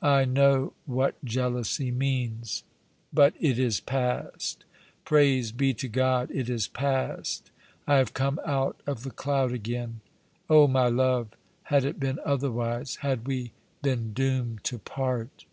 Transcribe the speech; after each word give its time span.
I 0.00 0.24
know 0.24 0.74
what 0.86 1.16
jealousy 1.24 1.90
means. 1.90 2.62
But 3.12 3.34
it 3.40 3.58
is 3.58 3.80
past. 3.80 4.64
Praise 5.04 5.50
be 5.50 5.74
to 5.74 5.88
God, 5.88 6.30
it 6.30 6.48
is 6.48 6.68
past. 6.68 7.50
I 7.84 7.96
have 7.96 8.14
come 8.14 8.38
out 8.46 8.80
of 8.86 9.02
the 9.02 9.10
cloud 9.10 9.50
again. 9.50 10.00
Oh, 10.48 10.68
my 10.68 10.86
love, 10.86 11.30
had 11.64 11.84
it 11.84 11.98
been 11.98 12.20
otherwise 12.24 12.98
I 13.02 13.08
Had 13.08 13.26
we 13.26 13.50
been 13.82 14.12
doomed 14.12 14.62
to 14.66 14.78
part 14.78 15.46